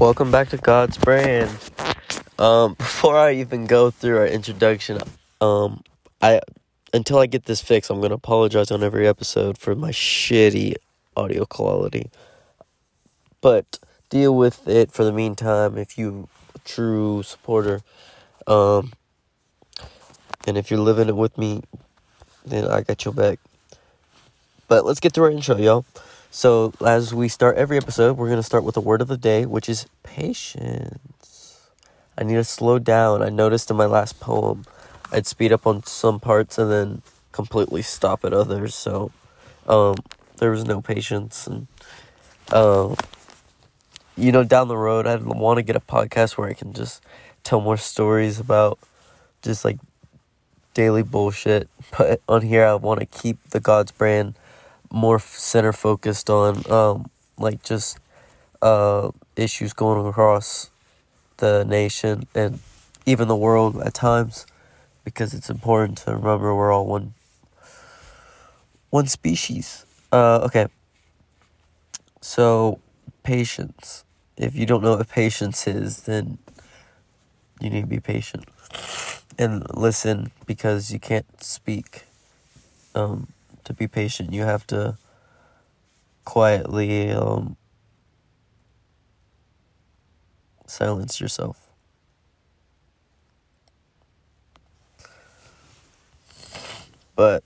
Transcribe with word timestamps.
Welcome 0.00 0.30
back 0.30 0.48
to 0.48 0.56
God's 0.56 0.96
Brand. 0.96 1.50
Um, 2.38 2.72
before 2.78 3.18
I 3.18 3.34
even 3.34 3.66
go 3.66 3.90
through 3.90 4.16
our 4.16 4.26
introduction, 4.26 4.98
um, 5.42 5.84
I 6.22 6.40
until 6.94 7.18
I 7.18 7.26
get 7.26 7.44
this 7.44 7.60
fixed, 7.60 7.90
I'm 7.90 8.00
gonna 8.00 8.14
apologize 8.14 8.70
on 8.70 8.82
every 8.82 9.06
episode 9.06 9.58
for 9.58 9.74
my 9.74 9.90
shitty 9.90 10.76
audio 11.18 11.44
quality. 11.44 12.10
But 13.42 13.78
deal 14.08 14.34
with 14.34 14.66
it 14.66 14.90
for 14.90 15.04
the 15.04 15.12
meantime 15.12 15.76
if 15.76 15.98
you 15.98 16.30
true 16.64 17.22
supporter. 17.22 17.82
Um, 18.46 18.94
and 20.46 20.56
if 20.56 20.70
you're 20.70 20.80
living 20.80 21.10
it 21.10 21.16
with 21.16 21.36
me, 21.36 21.60
then 22.46 22.66
I 22.66 22.80
got 22.80 23.04
your 23.04 23.12
back. 23.12 23.38
But 24.66 24.86
let's 24.86 24.98
get 24.98 25.12
through 25.12 25.24
our 25.24 25.30
intro, 25.30 25.58
y'all. 25.58 25.84
So, 26.32 26.72
as 26.86 27.12
we 27.12 27.26
start 27.26 27.56
every 27.56 27.76
episode, 27.76 28.16
we're 28.16 28.28
going 28.28 28.38
to 28.38 28.44
start 28.44 28.62
with 28.62 28.76
the 28.76 28.80
word 28.80 29.02
of 29.02 29.08
the 29.08 29.16
day, 29.16 29.46
which 29.46 29.68
is 29.68 29.88
patience. 30.04 31.68
I 32.16 32.22
need 32.22 32.36
to 32.36 32.44
slow 32.44 32.78
down. 32.78 33.20
I 33.20 33.30
noticed 33.30 33.68
in 33.68 33.76
my 33.76 33.86
last 33.86 34.20
poem, 34.20 34.64
I'd 35.10 35.26
speed 35.26 35.52
up 35.52 35.66
on 35.66 35.82
some 35.82 36.20
parts 36.20 36.56
and 36.56 36.70
then 36.70 37.02
completely 37.32 37.82
stop 37.82 38.24
at 38.24 38.32
others. 38.32 38.76
So, 38.76 39.10
um, 39.66 39.96
there 40.36 40.52
was 40.52 40.64
no 40.64 40.80
patience. 40.80 41.48
And, 41.48 41.66
um, 42.52 42.94
you 44.16 44.30
know, 44.30 44.44
down 44.44 44.68
the 44.68 44.76
road, 44.76 45.08
I'd 45.08 45.24
want 45.24 45.56
to 45.56 45.64
get 45.64 45.74
a 45.74 45.80
podcast 45.80 46.38
where 46.38 46.48
I 46.48 46.54
can 46.54 46.72
just 46.72 47.02
tell 47.42 47.60
more 47.60 47.76
stories 47.76 48.38
about 48.38 48.78
just 49.42 49.64
like 49.64 49.80
daily 50.74 51.02
bullshit. 51.02 51.68
But 51.98 52.20
on 52.28 52.42
here, 52.42 52.64
I 52.64 52.74
want 52.74 53.00
to 53.00 53.06
keep 53.06 53.36
the 53.50 53.58
God's 53.58 53.90
brand 53.90 54.36
more 54.92 55.18
center 55.18 55.72
focused 55.72 56.28
on 56.28 56.70
um 56.70 57.10
like 57.38 57.62
just 57.62 57.98
uh 58.62 59.10
issues 59.36 59.72
going 59.72 60.06
across 60.06 60.70
the 61.38 61.64
nation 61.64 62.24
and 62.34 62.58
even 63.06 63.28
the 63.28 63.36
world 63.36 63.80
at 63.82 63.94
times 63.94 64.46
because 65.04 65.32
it's 65.34 65.48
important 65.50 65.98
to 65.98 66.14
remember 66.14 66.54
we're 66.54 66.72
all 66.72 66.86
one 66.86 67.14
one 68.90 69.06
species. 69.06 69.86
Uh 70.12 70.40
okay. 70.44 70.66
So 72.20 72.80
patience. 73.22 74.04
If 74.36 74.54
you 74.54 74.66
don't 74.66 74.82
know 74.82 74.96
what 74.96 75.08
patience 75.08 75.66
is, 75.66 76.02
then 76.02 76.38
you 77.60 77.70
need 77.70 77.82
to 77.82 77.86
be 77.86 78.00
patient 78.00 78.46
and 79.38 79.64
listen 79.74 80.32
because 80.46 80.92
you 80.92 80.98
can't 80.98 81.42
speak. 81.42 82.04
Um 82.94 83.28
to 83.64 83.74
be 83.74 83.86
patient, 83.86 84.32
you 84.32 84.42
have 84.42 84.66
to 84.68 84.96
quietly 86.24 87.10
um, 87.10 87.56
silence 90.66 91.20
yourself. 91.20 91.68
But 97.16 97.42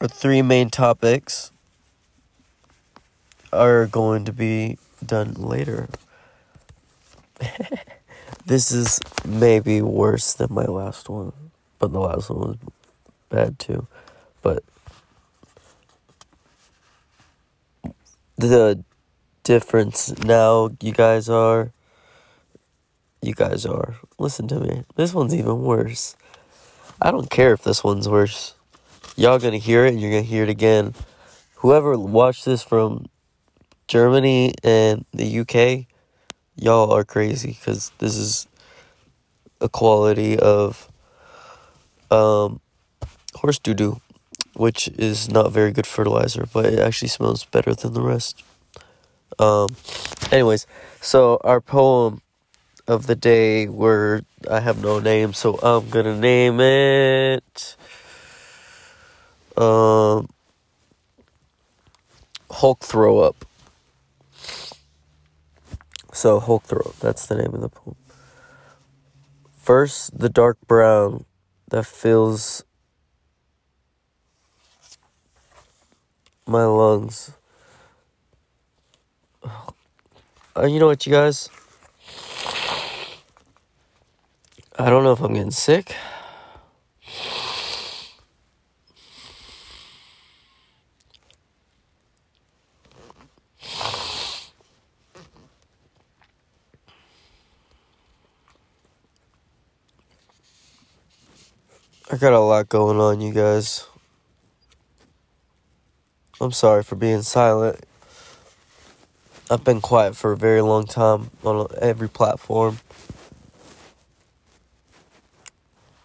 our 0.00 0.08
three 0.08 0.42
main 0.42 0.70
topics 0.70 1.50
are 3.52 3.86
going 3.86 4.24
to 4.24 4.32
be 4.32 4.78
done 5.04 5.34
later. 5.34 5.88
this 8.46 8.72
is 8.72 9.00
maybe 9.24 9.82
worse 9.82 10.34
than 10.34 10.52
my 10.52 10.64
last 10.64 11.08
one, 11.08 11.32
but 11.78 11.92
the 11.92 12.00
last 12.00 12.30
one 12.30 12.38
was 12.40 12.56
bad 13.28 13.58
too. 13.58 13.86
But 14.42 14.62
the 18.38 18.84
difference 19.42 20.16
now 20.24 20.68
you 20.80 20.92
guys 20.92 21.28
are 21.28 21.70
you 23.22 23.32
guys 23.32 23.64
are 23.64 23.94
listen 24.18 24.48
to 24.48 24.58
me 24.58 24.84
this 24.96 25.14
one's 25.14 25.32
even 25.34 25.62
worse 25.62 26.16
i 27.00 27.12
don't 27.12 27.30
care 27.30 27.52
if 27.52 27.62
this 27.62 27.84
one's 27.84 28.08
worse 28.08 28.54
y'all 29.16 29.38
gonna 29.38 29.56
hear 29.56 29.86
it 29.86 29.90
and 29.90 30.00
you're 30.00 30.10
gonna 30.10 30.22
hear 30.22 30.42
it 30.42 30.48
again 30.48 30.92
whoever 31.56 31.96
watched 31.96 32.44
this 32.44 32.60
from 32.60 33.06
germany 33.86 34.52
and 34.64 35.04
the 35.14 35.38
uk 35.38 35.86
y'all 36.56 36.90
are 36.92 37.04
crazy 37.04 37.56
because 37.58 37.92
this 37.98 38.16
is 38.16 38.48
a 39.60 39.68
quality 39.68 40.36
of 40.38 40.90
um 42.10 42.60
horse 43.36 43.58
doo 43.58 43.74
doo, 43.74 44.00
which 44.54 44.88
is 44.88 45.30
not 45.30 45.52
very 45.52 45.72
good 45.72 45.86
fertilizer, 45.86 46.46
but 46.52 46.66
it 46.66 46.78
actually 46.78 47.08
smells 47.08 47.44
better 47.44 47.74
than 47.74 47.92
the 47.92 48.00
rest. 48.00 48.42
Um, 49.38 49.76
anyways, 50.32 50.66
so 51.00 51.38
our 51.44 51.60
poem 51.60 52.22
of 52.88 53.06
the 53.06 53.16
day, 53.16 53.66
where 53.66 54.22
I 54.50 54.60
have 54.60 54.82
no 54.82 55.00
name, 55.00 55.32
so 55.32 55.58
I'm 55.62 55.88
gonna 55.90 56.18
name 56.18 56.60
it. 56.60 57.76
Um, 59.56 60.28
Hulk 62.50 62.84
throw 62.84 63.18
up. 63.18 63.44
So 66.12 66.40
Hulk 66.40 66.62
throw 66.62 66.80
up. 66.80 66.98
That's 67.00 67.26
the 67.26 67.34
name 67.34 67.52
of 67.52 67.60
the 67.60 67.68
poem. 67.68 67.96
First, 69.56 70.18
the 70.18 70.28
dark 70.28 70.58
brown 70.66 71.24
that 71.70 71.86
fills 71.86 72.64
my 76.46 76.64
lungs. 76.64 77.32
Uh, 80.56 80.66
you 80.66 80.78
know 80.78 80.86
what, 80.86 81.04
you 81.04 81.12
guys? 81.12 81.50
I 84.78 84.90
don't 84.90 85.04
know 85.04 85.12
if 85.12 85.20
I'm 85.20 85.34
getting 85.34 85.50
sick. 85.50 85.94
I 102.08 102.16
got 102.18 102.32
a 102.32 102.38
lot 102.38 102.68
going 102.68 103.00
on, 103.00 103.20
you 103.20 103.32
guys. 103.32 103.84
I'm 106.38 106.52
sorry 106.52 106.82
for 106.82 106.96
being 106.96 107.22
silent. 107.22 107.80
I've 109.50 109.64
been 109.64 109.80
quiet 109.80 110.14
for 110.14 110.32
a 110.32 110.36
very 110.36 110.60
long 110.60 110.84
time 110.84 111.30
on 111.42 111.66
every 111.80 112.10
platform. 112.10 112.78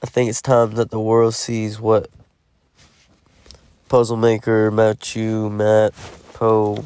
I 0.01 0.07
think 0.07 0.29
it's 0.29 0.41
time 0.41 0.71
that 0.75 0.89
the 0.89 1.01
world 1.01 1.35
sees 1.35 1.81
what 1.81 2.09
Puzzle 3.89 4.15
Maker, 4.15 4.71
Matthew, 4.71 5.49
Matt, 5.49 5.93
Poe, 6.33 6.85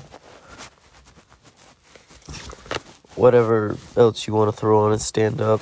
whatever 3.13 3.77
else 3.95 4.25
you 4.25 4.33
want 4.33 4.50
to 4.50 4.59
throw 4.59 4.79
on 4.85 4.94
it, 4.94 5.01
stand 5.01 5.39
up. 5.39 5.62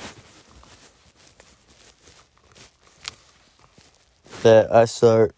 That 4.42 4.72
I 4.74 4.86
start 4.86 5.34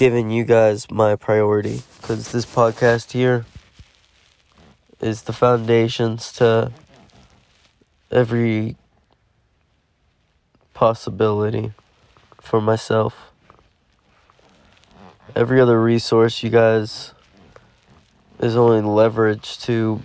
giving 0.00 0.30
you 0.30 0.44
guys 0.44 0.90
my 0.90 1.14
priority 1.14 1.82
because 2.00 2.32
this 2.32 2.46
podcast 2.46 3.12
here 3.12 3.44
is 4.98 5.24
the 5.24 5.32
foundations 5.34 6.32
to 6.32 6.72
every 8.10 8.76
possibility 10.72 11.74
for 12.40 12.62
myself. 12.62 13.30
Every 15.36 15.60
other 15.60 15.78
resource 15.78 16.42
you 16.42 16.48
guys 16.48 17.12
is 18.38 18.56
only 18.56 18.80
leverage 18.80 19.58
to 19.58 20.00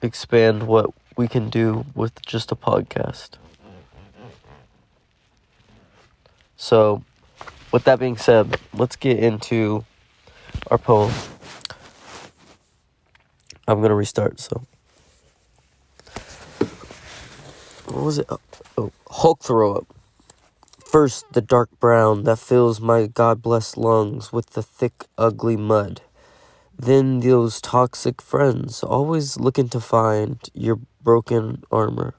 expand 0.00 0.62
what 0.68 0.90
we 1.16 1.26
can 1.26 1.50
do 1.50 1.84
with 1.92 2.22
just 2.24 2.52
a 2.52 2.54
podcast. 2.54 3.30
So, 6.56 7.02
with 7.72 7.84
that 7.84 7.98
being 7.98 8.16
said, 8.16 8.58
let's 8.72 8.96
get 8.96 9.18
into 9.18 9.84
our 10.70 10.78
poem. 10.78 11.12
I'm 13.66 13.82
gonna 13.82 13.94
restart. 13.94 14.40
So, 14.40 14.62
what 17.86 18.02
was 18.02 18.18
it? 18.18 18.26
Oh, 18.30 18.40
oh, 18.78 18.92
Hulk 19.10 19.40
throw 19.40 19.74
up. 19.74 19.86
First, 20.86 21.26
the 21.32 21.42
dark 21.42 21.68
brown 21.78 22.24
that 22.24 22.38
fills 22.38 22.80
my 22.80 23.06
God 23.06 23.42
blessed 23.42 23.76
lungs 23.76 24.32
with 24.32 24.50
the 24.50 24.62
thick, 24.62 25.04
ugly 25.18 25.56
mud. 25.56 26.00
Then 26.78 27.20
those 27.20 27.60
toxic 27.60 28.22
friends, 28.22 28.82
always 28.82 29.36
looking 29.36 29.68
to 29.68 29.80
find 29.80 30.38
your 30.54 30.78
broken 31.02 31.64
armor. 31.70 32.14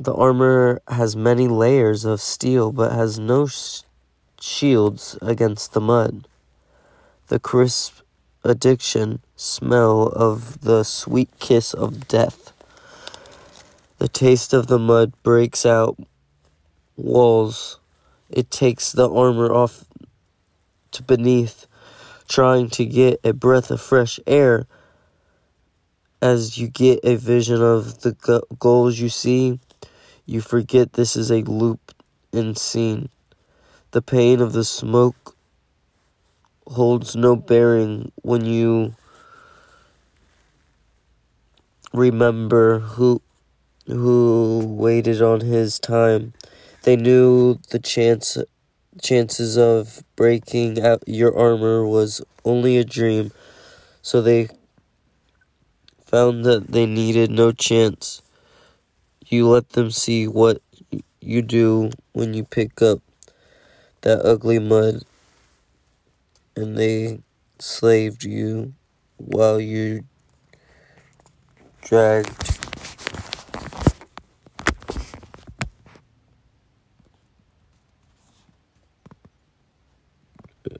The 0.00 0.14
armor 0.14 0.80
has 0.88 1.14
many 1.14 1.46
layers 1.46 2.04
of 2.04 2.20
steel, 2.20 2.72
but 2.72 2.90
has 2.90 3.20
no 3.20 3.46
shields 4.44 5.16
against 5.22 5.72
the 5.72 5.80
mud. 5.80 6.28
The 7.28 7.38
crisp 7.38 8.00
addiction 8.44 9.20
smell 9.36 10.08
of 10.08 10.60
the 10.60 10.84
sweet 10.84 11.30
kiss 11.38 11.72
of 11.72 12.06
death. 12.06 12.52
The 13.98 14.08
taste 14.08 14.52
of 14.52 14.66
the 14.66 14.78
mud 14.78 15.14
breaks 15.22 15.64
out 15.64 15.98
walls. 16.94 17.78
It 18.28 18.50
takes 18.50 18.92
the 18.92 19.10
armor 19.10 19.50
off 19.50 19.86
to 20.90 21.02
beneath, 21.02 21.66
trying 22.28 22.68
to 22.70 22.84
get 22.84 23.20
a 23.24 23.32
breath 23.32 23.70
of 23.70 23.80
fresh 23.80 24.20
air. 24.26 24.66
As 26.20 26.58
you 26.58 26.68
get 26.68 27.00
a 27.02 27.16
vision 27.16 27.62
of 27.62 28.02
the 28.02 28.42
goals 28.58 28.98
you 28.98 29.08
see, 29.08 29.58
you 30.26 30.42
forget 30.42 30.92
this 30.92 31.16
is 31.16 31.30
a 31.30 31.42
loop 31.42 31.94
in 32.32 32.54
scene. 32.54 33.08
The 33.94 34.02
pain 34.02 34.40
of 34.40 34.52
the 34.52 34.64
smoke 34.64 35.36
holds 36.66 37.14
no 37.14 37.36
bearing 37.36 38.10
when 38.22 38.44
you 38.44 38.96
remember 41.92 42.80
who 42.80 43.22
who 43.86 44.66
waited 44.66 45.22
on 45.22 45.42
his 45.42 45.78
time. 45.78 46.32
They 46.82 46.96
knew 46.96 47.60
the 47.70 47.78
chance 47.78 48.36
chances 49.00 49.56
of 49.56 50.02
breaking 50.16 50.82
out 50.82 51.04
your 51.06 51.38
armor 51.38 51.86
was 51.86 52.20
only 52.44 52.76
a 52.78 52.84
dream, 52.84 53.30
so 54.02 54.20
they 54.20 54.48
found 56.04 56.44
that 56.44 56.72
they 56.72 56.84
needed 56.84 57.30
no 57.30 57.52
chance. 57.52 58.22
You 59.24 59.46
let 59.46 59.68
them 59.68 59.92
see 59.92 60.26
what 60.26 60.60
you 61.20 61.42
do 61.42 61.90
when 62.12 62.34
you 62.34 62.42
pick 62.42 62.82
up 62.82 63.03
that 64.04 64.24
ugly 64.24 64.58
mud, 64.58 65.02
and 66.54 66.76
they 66.76 67.20
slaved 67.58 68.22
you 68.22 68.74
while 69.16 69.58
you 69.58 70.04
dragged 71.80 72.60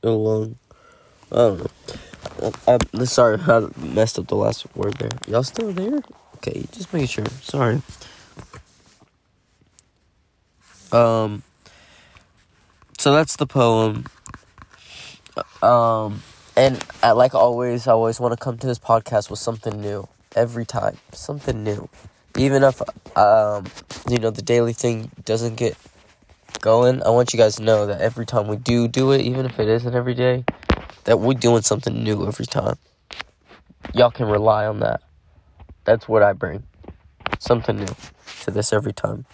along. 0.03 0.59
I 1.33 1.37
don't 1.37 1.59
know. 1.61 2.53
I, 2.69 2.79
am 2.95 3.07
sorry, 3.07 3.39
I 3.41 3.67
messed 3.79 4.19
up 4.19 4.27
the 4.27 4.37
last 4.37 4.67
word 4.77 4.95
there. 4.99 5.11
Y'all 5.27 5.43
still 5.43 5.73
there? 5.73 6.01
Okay, 6.37 6.67
just 6.73 6.93
making 6.93 7.09
sure. 7.09 7.27
Sorry. 7.41 7.81
Um. 10.93 11.43
So 13.05 13.13
that's 13.13 13.37
the 13.37 13.47
poem. 13.47 14.07
Um, 15.63 16.23
and 16.57 16.83
I, 17.03 17.11
like 17.11 17.35
always, 17.35 17.87
I 17.87 17.93
always 17.93 18.19
want 18.19 18.33
to 18.33 18.43
come 18.43 18.57
to 18.57 18.67
this 18.67 18.79
podcast 18.79 19.29
with 19.29 19.39
something 19.39 19.79
new 19.79 20.09
every 20.35 20.65
time, 20.65 20.97
something 21.13 21.63
new. 21.63 21.91
Even 22.39 22.63
if 22.63 22.81
um, 23.15 23.67
you 24.09 24.19
know, 24.19 24.31
the 24.31 24.41
daily 24.41 24.73
thing 24.73 25.11
doesn't 25.27 25.57
get 25.57 25.77
going, 26.63 27.03
I 27.03 27.11
want 27.11 27.35
you 27.35 27.39
guys 27.39 27.57
to 27.57 27.63
know 27.63 27.85
that 27.85 28.01
every 28.01 28.25
time 28.25 28.49
we 28.49 28.57
do 28.57 28.89
do 28.89 29.13
it, 29.13 29.21
even 29.21 29.45
if 29.45 29.61
it 29.61 29.69
isn't 29.69 29.95
every 29.95 30.15
day, 30.15 30.47
that 31.05 31.21
we're 31.21 31.35
doing 31.35 31.61
something 31.61 32.03
new 32.03 32.27
every 32.27 32.47
time. 32.47 32.79
Y'all 33.93 34.13
can 34.13 34.29
rely 34.29 34.65
on 34.65 34.81
that. 34.81 35.03
That's 35.85 36.09
what 36.09 36.23
I 36.23 36.33
bring. 36.33 36.63
Something 37.39 37.77
new 37.77 37.97
to 38.45 38.51
this 38.51 38.73
every 38.73 38.95
time. 38.95 39.27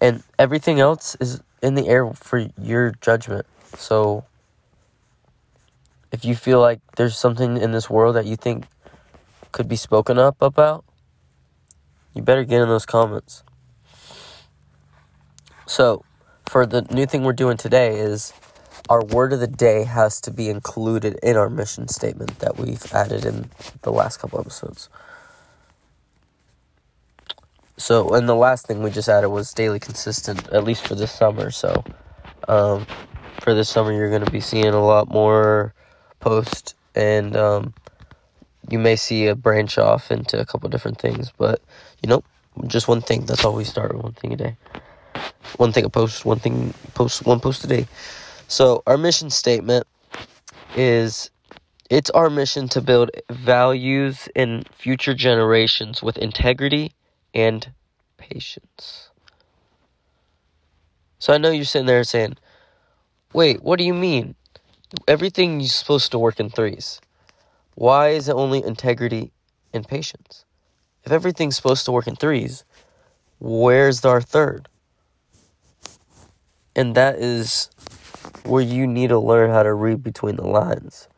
And 0.00 0.22
everything 0.38 0.80
else 0.80 1.18
is 1.20 1.42
in 1.62 1.74
the 1.74 1.88
air 1.88 2.12
for 2.14 2.48
your 2.60 2.92
judgment. 3.00 3.46
So 3.76 4.24
if 6.12 6.24
you 6.24 6.34
feel 6.34 6.60
like 6.60 6.80
there's 6.96 7.16
something 7.16 7.56
in 7.56 7.72
this 7.72 7.90
world 7.90 8.16
that 8.16 8.26
you 8.26 8.36
think 8.36 8.66
could 9.52 9.68
be 9.68 9.76
spoken 9.76 10.18
up 10.18 10.36
about, 10.40 10.84
you 12.14 12.22
better 12.22 12.44
get 12.44 12.62
in 12.62 12.68
those 12.68 12.86
comments. 12.86 13.42
So, 15.66 16.04
for 16.48 16.64
the 16.64 16.82
new 16.90 17.04
thing 17.04 17.24
we're 17.24 17.34
doing 17.34 17.58
today 17.58 17.98
is 17.98 18.32
our 18.88 19.04
word 19.04 19.34
of 19.34 19.40
the 19.40 19.46
day 19.46 19.84
has 19.84 20.20
to 20.22 20.30
be 20.30 20.48
included 20.48 21.18
in 21.22 21.36
our 21.36 21.50
mission 21.50 21.88
statement 21.88 22.38
that 22.38 22.56
we've 22.56 22.90
added 22.92 23.26
in 23.26 23.50
the 23.82 23.92
last 23.92 24.16
couple 24.16 24.40
episodes. 24.40 24.88
So, 27.78 28.10
and 28.10 28.28
the 28.28 28.34
last 28.34 28.66
thing 28.66 28.82
we 28.82 28.90
just 28.90 29.08
added 29.08 29.30
was 29.30 29.52
daily 29.54 29.80
consistent, 29.80 30.48
at 30.50 30.64
least 30.64 30.86
for 30.86 30.94
this 30.94 31.12
summer. 31.12 31.50
So, 31.50 31.84
um, 32.48 32.86
for 33.40 33.54
this 33.54 33.68
summer, 33.68 33.92
you're 33.92 34.10
going 34.10 34.24
to 34.24 34.30
be 34.30 34.40
seeing 34.40 34.66
a 34.66 34.84
lot 34.84 35.08
more 35.08 35.74
posts, 36.20 36.74
and 36.94 37.36
um, 37.36 37.74
you 38.68 38.78
may 38.78 38.96
see 38.96 39.28
a 39.28 39.36
branch 39.36 39.78
off 39.78 40.10
into 40.10 40.40
a 40.40 40.44
couple 40.44 40.68
different 40.68 40.98
things. 40.98 41.32
But, 41.38 41.62
you 42.02 42.08
know, 42.08 42.22
just 42.66 42.88
one 42.88 43.00
thing. 43.00 43.26
That's 43.26 43.44
all 43.44 43.54
we 43.54 43.64
start 43.64 43.94
with 43.94 44.02
one 44.02 44.12
thing 44.12 44.32
a 44.34 44.36
day 44.36 44.56
one 45.56 45.72
thing 45.72 45.84
a 45.84 45.90
post, 45.90 46.24
one 46.24 46.38
thing 46.38 46.74
post, 46.94 47.24
one 47.24 47.40
post 47.40 47.64
a 47.64 47.66
day. 47.66 47.86
So 48.48 48.82
our 48.86 48.96
mission 48.96 49.30
statement 49.30 49.86
is 50.76 51.30
it's 51.90 52.10
our 52.10 52.30
mission 52.30 52.68
to 52.68 52.80
build 52.80 53.10
values 53.30 54.28
in 54.34 54.64
future 54.76 55.14
generations 55.14 56.02
with 56.02 56.18
integrity 56.18 56.92
and 57.34 57.72
patience. 58.16 59.10
So 61.18 61.32
I 61.32 61.38
know 61.38 61.50
you're 61.50 61.64
sitting 61.64 61.86
there 61.86 62.04
saying, 62.04 62.36
"Wait, 63.32 63.62
what 63.62 63.78
do 63.78 63.84
you 63.84 63.94
mean? 63.94 64.34
Everything's 65.06 65.74
supposed 65.74 66.10
to 66.12 66.18
work 66.18 66.40
in 66.40 66.48
threes. 66.50 67.00
Why 67.74 68.08
is 68.08 68.28
it 68.28 68.34
only 68.34 68.62
integrity 68.62 69.32
and 69.72 69.86
patience? 69.86 70.44
If 71.04 71.12
everything's 71.12 71.56
supposed 71.56 71.84
to 71.84 71.92
work 71.92 72.06
in 72.06 72.16
threes, 72.16 72.64
where's 73.38 74.04
our 74.04 74.20
third?" 74.20 74.68
And 76.74 76.94
that 76.94 77.16
is 77.16 77.70
where 78.44 78.62
you 78.62 78.86
need 78.86 79.08
to 79.08 79.18
learn 79.18 79.50
how 79.50 79.62
to 79.62 79.74
read 79.74 80.02
between 80.02 80.36
the 80.36 80.46
lines. 80.46 81.08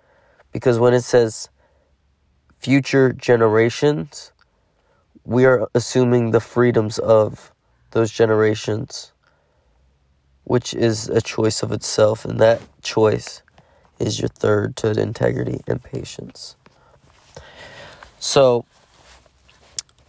Because 0.53 0.79
when 0.79 0.95
it 0.95 1.03
says 1.03 1.49
future 2.59 3.13
generations, 3.13 4.33
we 5.25 5.45
are 5.45 5.69
assuming 5.75 6.31
the 6.31 6.41
freedoms 6.41 6.99
of 6.99 7.53
those 7.93 8.11
generations, 8.11 9.13
which 10.45 10.75
is 10.75 11.09
a 11.09 11.21
choice 11.21 11.63
of 11.63 11.73
itself. 11.73 12.25
And 12.25 12.39
that 12.41 12.61
choice 12.83 13.43
is 13.99 14.19
your 14.19 14.29
third 14.29 14.77
to 14.77 14.91
integrity 14.91 15.61
and 15.67 15.83
patience. 15.83 16.57
So, 18.19 18.65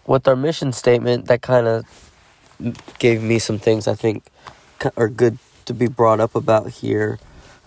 with 0.06 0.28
our 0.28 0.36
mission 0.36 0.74
statement, 0.74 1.28
that 1.28 1.42
kind 1.42 1.68
of 1.68 1.86
gave 3.00 3.22
me 3.22 3.40
some 3.40 3.60
things 3.60 3.88
I 3.88 3.96
think 3.96 4.26
are 4.98 5.08
good 5.08 5.38
to 5.66 5.74
be 5.74 5.88
brought 5.88 6.20
up 6.20 6.36
about 6.36 6.70
here. 6.70 7.20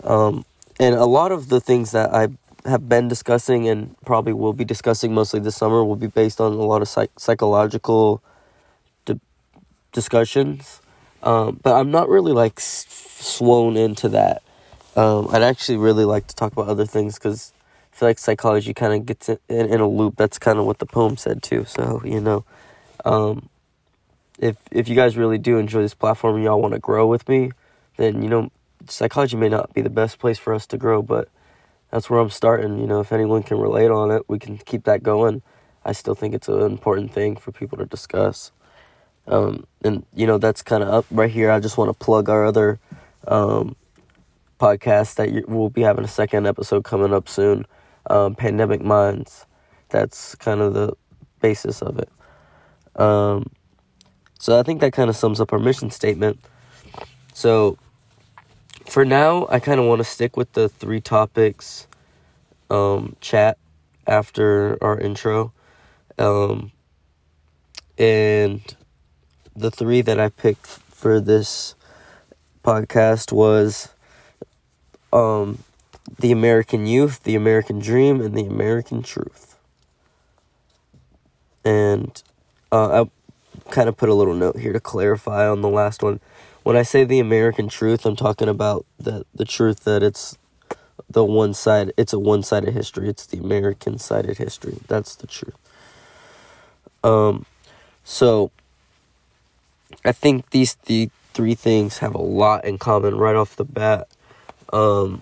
Um, 0.03 0.45
and 0.79 0.95
a 0.95 1.05
lot 1.05 1.31
of 1.31 1.49
the 1.49 1.59
things 1.59 1.91
that 1.91 2.13
I 2.13 2.27
have 2.65 2.89
been 2.89 3.07
discussing 3.07 3.69
and 3.69 3.95
probably 4.05 4.33
will 4.33 4.53
be 4.53 4.65
discussing 4.65 5.13
mostly 5.13 5.39
this 5.39 5.55
summer 5.55 5.83
will 5.83 5.95
be 5.95 6.07
based 6.07 6.41
on 6.41 6.53
a 6.53 6.55
lot 6.55 6.81
of 6.81 6.87
psych- 6.87 7.19
psychological 7.19 8.23
di- 9.05 9.19
discussions. 9.91 10.81
Um, 11.23 11.59
but 11.61 11.75
I'm 11.75 11.91
not 11.91 12.09
really 12.09 12.31
like 12.33 12.53
s- 12.57 12.85
into 13.41 14.09
that. 14.09 14.43
Um, 14.95 15.27
I'd 15.31 15.43
actually 15.43 15.77
really 15.77 16.05
like 16.05 16.27
to 16.27 16.35
talk 16.35 16.53
about 16.53 16.67
other 16.67 16.85
things 16.85 17.15
because 17.15 17.53
I 17.93 17.95
feel 17.95 18.09
like 18.09 18.19
psychology 18.19 18.73
kind 18.73 18.93
of 18.93 19.05
gets 19.05 19.29
in, 19.29 19.37
in, 19.49 19.67
in, 19.67 19.79
a 19.81 19.87
loop. 19.87 20.15
That's 20.15 20.39
kind 20.39 20.59
of 20.59 20.65
what 20.65 20.79
the 20.79 20.85
poem 20.85 21.17
said 21.17 21.43
too. 21.43 21.65
So 21.65 22.01
you 22.05 22.21
know, 22.21 22.45
um, 23.03 23.49
if 24.39 24.57
if 24.71 24.87
you 24.87 24.95
guys 24.95 25.17
really 25.17 25.37
do 25.37 25.57
enjoy 25.57 25.81
this 25.81 25.93
platform 25.93 26.35
and 26.35 26.43
y'all 26.43 26.61
want 26.61 26.73
to 26.73 26.79
grow 26.79 27.07
with 27.07 27.27
me, 27.27 27.51
then 27.97 28.21
you 28.21 28.29
know 28.29 28.51
psychology 28.87 29.35
may 29.37 29.49
not 29.49 29.73
be 29.73 29.81
the 29.81 29.89
best 29.89 30.19
place 30.19 30.37
for 30.37 30.53
us 30.53 30.65
to 30.67 30.77
grow, 30.77 31.01
but 31.01 31.27
that's 31.95 32.09
where 32.09 32.19
I'm 32.19 32.29
starting. 32.29 32.77
You 32.77 32.87
know, 32.87 32.99
if 32.99 33.13
anyone 33.13 33.41
can 33.41 33.57
relate 33.57 33.89
on 33.89 34.11
it, 34.11 34.23
we 34.27 34.37
can 34.37 34.57
keep 34.57 34.83
that 34.83 35.01
going. 35.01 35.41
I 35.85 35.93
still 35.93 36.13
think 36.13 36.33
it's 36.35 36.49
an 36.49 36.61
important 36.61 37.13
thing 37.13 37.37
for 37.37 37.53
people 37.53 37.77
to 37.77 37.85
discuss. 37.85 38.51
Um, 39.27 39.65
and 39.81 40.05
you 40.13 40.27
know 40.27 40.37
that's 40.37 40.61
kind 40.61 40.83
of 40.83 40.89
up 40.89 41.05
right 41.09 41.31
here. 41.31 41.49
I 41.49 41.61
just 41.61 41.77
want 41.77 41.87
to 41.87 41.93
plug 41.93 42.27
our 42.27 42.45
other 42.45 42.81
um, 43.29 43.77
podcast 44.59 45.15
that 45.15 45.31
you, 45.31 45.45
we'll 45.47 45.69
be 45.69 45.83
having 45.83 46.03
a 46.03 46.09
second 46.09 46.45
episode 46.45 46.83
coming 46.83 47.13
up 47.13 47.29
soon. 47.29 47.65
Um, 48.09 48.35
Pandemic 48.35 48.81
Minds. 48.81 49.45
That's 49.87 50.35
kind 50.35 50.59
of 50.59 50.73
the 50.73 50.97
basis 51.39 51.81
of 51.81 51.97
it. 51.97 52.09
Um, 53.01 53.49
so 54.37 54.59
I 54.59 54.63
think 54.63 54.81
that 54.81 54.91
kind 54.91 55.09
of 55.09 55.15
sums 55.15 55.39
up 55.39 55.53
our 55.53 55.59
mission 55.59 55.91
statement. 55.91 56.43
So 57.33 57.77
for 58.87 59.05
now, 59.05 59.47
I 59.49 59.59
kind 59.59 59.79
of 59.79 59.85
want 59.85 59.99
to 59.99 60.05
stick 60.05 60.37
with 60.37 60.53
the 60.53 60.69
three 60.69 61.01
topics 61.01 61.87
um, 62.69 63.15
chat 63.21 63.57
after 64.07 64.77
our 64.81 64.99
intro. 64.99 65.51
Um, 66.17 66.71
and 67.97 68.61
the 69.55 69.71
three 69.71 70.01
that 70.01 70.19
I 70.19 70.29
picked 70.29 70.67
for 70.67 71.19
this 71.19 71.75
podcast 72.63 73.31
was 73.31 73.89
um, 75.13 75.59
the 76.19 76.31
American 76.31 76.85
youth, 76.85 77.23
the 77.23 77.35
American 77.35 77.79
dream, 77.79 78.21
and 78.21 78.35
the 78.35 78.45
American 78.45 79.01
truth. 79.01 79.57
And 81.63 82.21
uh, 82.71 83.03
I 83.03 83.69
kind 83.71 83.89
of 83.89 83.97
put 83.97 84.09
a 84.09 84.13
little 84.13 84.35
note 84.35 84.57
here 84.57 84.73
to 84.73 84.79
clarify 84.79 85.47
on 85.47 85.61
the 85.61 85.69
last 85.69 86.03
one. 86.03 86.19
When 86.65 86.75
I 86.75 86.81
say 86.81 87.03
the 87.03 87.19
American 87.19 87.69
truth, 87.69 88.07
I'm 88.07 88.15
talking 88.15 88.49
about 88.49 88.87
the 88.97 89.23
the 89.35 89.45
truth 89.45 89.83
that 89.83 90.01
it's 90.01 90.35
the 91.07 91.23
one 91.23 91.53
side. 91.53 91.93
It's 91.95 92.11
a 92.11 92.17
one 92.17 92.41
sided 92.41 92.73
history. 92.73 93.07
It's 93.07 93.27
the 93.27 93.37
American 93.37 93.99
sided 93.99 94.39
history. 94.39 94.79
That's 94.87 95.13
the 95.13 95.27
truth. 95.27 95.53
Um, 97.03 97.45
so 98.03 98.49
I 100.03 100.11
think 100.11 100.49
these 100.49 100.73
the 100.87 101.11
three 101.35 101.53
things 101.53 101.99
have 101.99 102.15
a 102.15 102.21
lot 102.41 102.65
in 102.65 102.79
common 102.79 103.15
right 103.15 103.35
off 103.35 103.57
the 103.57 103.63
bat. 103.63 104.07
Um, 104.73 105.21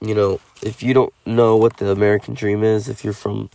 you 0.00 0.12
know, 0.12 0.40
if 0.60 0.82
you 0.82 0.92
don't 0.92 1.14
know 1.24 1.54
what 1.54 1.76
the 1.76 1.92
American 1.92 2.34
dream 2.34 2.64
is, 2.64 2.88
if 2.88 3.04
you're 3.04 3.12
from 3.12 3.48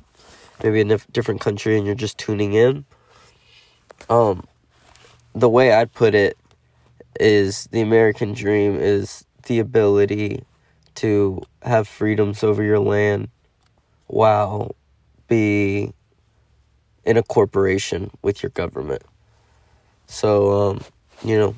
maybe 0.63 0.79
a 0.79 0.97
different 1.11 1.41
country 1.41 1.75
and 1.75 1.85
you're 1.85 1.95
just 1.95 2.17
tuning 2.17 2.53
in, 2.53 2.85
um, 4.09 4.47
the 5.33 5.49
way 5.49 5.73
I'd 5.73 5.91
put 5.91 6.15
it 6.15 6.37
is 7.19 7.65
the 7.71 7.81
American 7.81 8.33
dream 8.33 8.75
is 8.79 9.25
the 9.47 9.59
ability 9.59 10.43
to 10.95 11.41
have 11.61 11.87
freedoms 11.87 12.43
over 12.43 12.63
your 12.63 12.79
land 12.79 13.29
while 14.07 14.75
be 15.27 15.91
in 17.03 17.17
a 17.17 17.23
corporation 17.23 18.11
with 18.21 18.41
your 18.41 18.49
government. 18.51 19.03
So, 20.07 20.69
um, 20.69 20.81
you 21.23 21.37
know, 21.37 21.55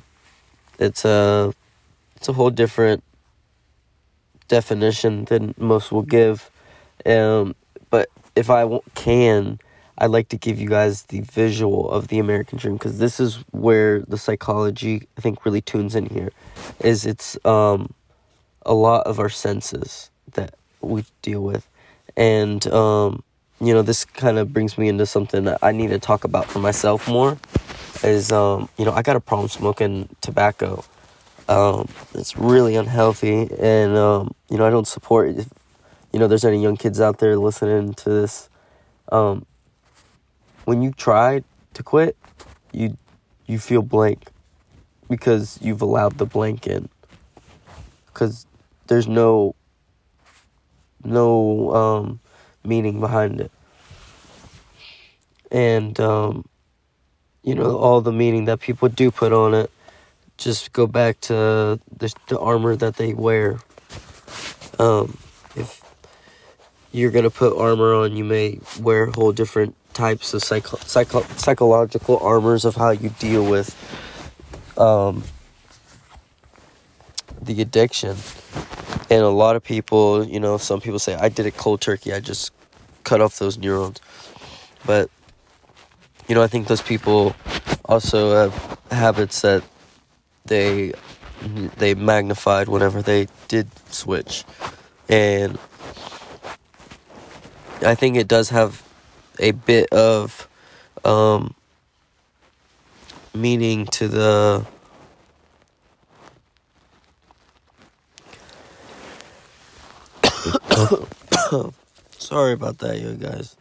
it's 0.78 1.04
a 1.04 1.52
it's 2.16 2.28
a 2.28 2.32
whole 2.32 2.50
different 2.50 3.02
definition 4.48 5.24
than 5.26 5.54
most 5.58 5.92
will 5.92 6.02
give. 6.02 6.50
Um, 7.06 7.54
but 7.90 8.08
if 8.34 8.50
I 8.50 8.80
can, 8.94 9.58
I'd 9.98 10.10
like 10.10 10.28
to 10.28 10.36
give 10.36 10.60
you 10.60 10.68
guys 10.68 11.04
the 11.04 11.20
visual 11.20 11.90
of 11.90 12.08
the 12.08 12.18
American 12.18 12.58
dream 12.58 12.74
because 12.74 12.98
this 12.98 13.18
is 13.18 13.44
where 13.50 14.00
the 14.00 14.16
psychology 14.16 15.08
I 15.16 15.20
think 15.20 15.44
really 15.44 15.60
tunes 15.60 15.94
in 15.94 16.06
here. 16.06 16.30
Is 16.80 17.04
it's 17.04 17.36
um, 17.44 17.92
a 18.64 18.74
lot 18.74 19.06
of 19.06 19.18
our 19.18 19.28
senses 19.28 20.10
that 20.34 20.54
we 20.80 21.04
deal 21.22 21.42
with, 21.42 21.68
and 22.16 22.66
um, 22.68 23.22
you 23.60 23.74
know 23.74 23.82
this 23.82 24.04
kind 24.04 24.38
of 24.38 24.52
brings 24.52 24.78
me 24.78 24.88
into 24.88 25.04
something 25.04 25.44
that 25.44 25.58
I 25.62 25.72
need 25.72 25.90
to 25.90 25.98
talk 25.98 26.24
about 26.24 26.46
for 26.46 26.60
myself 26.60 27.08
more. 27.08 27.36
Is 28.04 28.30
um, 28.30 28.68
you 28.78 28.84
know 28.84 28.92
I 28.92 29.02
got 29.02 29.16
a 29.16 29.20
problem 29.20 29.48
smoking 29.48 30.08
tobacco 30.20 30.84
um, 31.48 31.88
it's 32.14 32.36
really 32.36 32.76
unhealthy, 32.76 33.48
and 33.58 33.96
um, 33.96 34.34
you 34.50 34.58
know 34.58 34.66
I 34.66 34.70
don't 34.70 34.86
support. 34.86 35.30
If, 35.30 35.48
you 36.12 36.18
know, 36.18 36.28
there's 36.28 36.44
any 36.44 36.62
young 36.62 36.76
kids 36.76 37.00
out 37.00 37.18
there 37.18 37.36
listening 37.36 37.94
to 37.94 38.10
this. 38.10 38.48
Um, 39.10 39.46
when 40.68 40.82
you 40.82 40.92
try 40.92 41.42
to 41.72 41.82
quit, 41.82 42.14
you 42.72 42.98
you 43.46 43.58
feel 43.58 43.80
blank 43.80 44.28
because 45.08 45.58
you've 45.62 45.80
allowed 45.80 46.18
the 46.18 46.26
blank 46.26 46.66
in. 46.66 46.90
Because 48.04 48.44
there's 48.86 49.08
no 49.08 49.54
no 51.02 51.72
um, 51.74 52.20
meaning 52.64 53.00
behind 53.00 53.40
it, 53.40 53.50
and 55.50 55.98
um, 56.00 56.44
you 57.42 57.54
know 57.54 57.78
all 57.78 58.02
the 58.02 58.12
meaning 58.12 58.44
that 58.44 58.60
people 58.60 58.90
do 58.90 59.10
put 59.10 59.32
on 59.32 59.54
it 59.54 59.70
just 60.36 60.74
go 60.74 60.86
back 60.86 61.18
to 61.20 61.80
the, 61.96 62.12
the 62.28 62.38
armor 62.38 62.76
that 62.76 62.96
they 62.96 63.14
wear. 63.14 63.58
Um, 64.78 65.16
if 65.56 65.80
you're 66.92 67.10
gonna 67.10 67.30
put 67.30 67.56
armor 67.56 67.94
on, 67.94 68.14
you 68.14 68.22
may 68.22 68.60
wear 68.78 69.04
a 69.04 69.12
whole 69.12 69.32
different 69.32 69.74
types 69.98 70.32
of 70.32 70.44
psycho, 70.44 70.76
psycho 70.78 71.22
psychological 71.36 72.18
armors 72.18 72.64
of 72.64 72.76
how 72.76 72.90
you 72.90 73.10
deal 73.18 73.44
with 73.44 73.74
um, 74.78 75.24
the 77.42 77.60
addiction. 77.60 78.16
And 79.10 79.22
a 79.22 79.28
lot 79.28 79.56
of 79.56 79.64
people, 79.64 80.24
you 80.24 80.38
know, 80.38 80.56
some 80.56 80.80
people 80.80 81.00
say, 81.00 81.14
I 81.16 81.28
did 81.28 81.46
it 81.46 81.56
cold 81.56 81.80
turkey, 81.80 82.12
I 82.12 82.20
just 82.20 82.52
cut 83.02 83.20
off 83.20 83.38
those 83.40 83.58
neurons. 83.58 84.00
But, 84.86 85.10
you 86.28 86.36
know, 86.36 86.42
I 86.42 86.46
think 86.46 86.68
those 86.68 86.82
people 86.82 87.34
also 87.84 88.36
have 88.36 88.78
habits 88.92 89.40
that 89.40 89.64
they 90.44 90.92
they 91.76 91.94
magnified 91.94 92.68
whenever 92.68 93.02
they 93.02 93.26
did 93.48 93.68
switch, 93.90 94.44
and 95.08 95.58
I 97.82 97.94
think 97.94 98.16
it 98.16 98.26
does 98.26 98.50
have 98.50 98.82
a 99.38 99.52
bit 99.52 99.92
of 99.92 100.48
um, 101.04 101.54
meaning 103.34 103.86
to 103.86 104.08
the. 104.08 104.66
Sorry 112.18 112.52
about 112.52 112.78
that, 112.78 113.00
you 113.00 113.14
guys. 113.14 113.56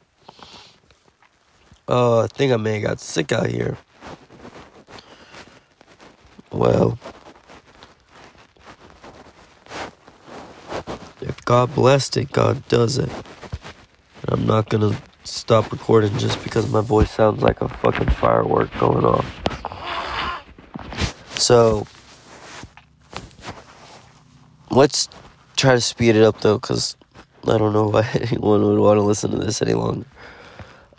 Oh, 1.87 2.21
I 2.21 2.27
think 2.27 2.51
I 2.51 2.57
may 2.57 2.79
have 2.79 2.83
got 2.83 2.99
sick 2.99 3.31
out 3.31 3.47
here. 3.47 3.77
Well, 6.51 6.99
if 11.21 11.43
God 11.45 11.73
blessed 11.73 12.17
it, 12.17 12.31
God 12.31 12.67
does 12.67 12.97
it. 12.97 13.09
I'm 14.27 14.45
not 14.45 14.69
gonna 14.69 14.97
stop 15.27 15.71
recording 15.71 16.17
just 16.17 16.41
because 16.43 16.71
my 16.71 16.81
voice 16.81 17.11
sounds 17.11 17.41
like 17.41 17.61
a 17.61 17.67
fucking 17.67 18.09
firework 18.11 18.71
going 18.79 19.05
off. 19.05 19.25
So, 21.37 21.85
let's 24.71 25.09
try 25.55 25.75
to 25.75 25.81
speed 25.81 26.15
it 26.15 26.23
up 26.23 26.41
though, 26.41 26.57
because 26.57 26.95
I 27.43 27.57
don't 27.57 27.73
know 27.73 27.89
why 27.89 28.09
anyone 28.13 28.63
would 28.63 28.79
want 28.79 28.97
to 28.97 29.01
listen 29.01 29.31
to 29.31 29.37
this 29.37 29.61
any 29.61 29.73
longer. 29.73 30.05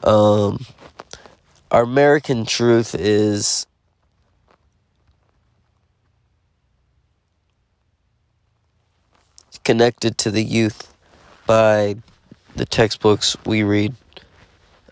Um, 0.05 0.65
our 1.71 1.83
American 1.83 2.45
truth 2.45 2.95
is 2.95 3.67
connected 9.65 10.17
to 10.19 10.31
the 10.31 10.43
youth 10.43 10.95
by 11.47 11.97
the 12.57 12.65
textbooks 12.65 13.37
we 13.45 13.63
read. 13.63 13.95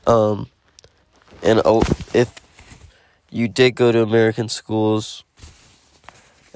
Um, 0.06 0.48
and 1.42 1.60
oh, 1.64 1.82
if 2.14 2.32
you 3.30 3.48
did 3.48 3.74
go 3.74 3.92
to 3.92 4.02
American 4.02 4.48
schools, 4.48 5.24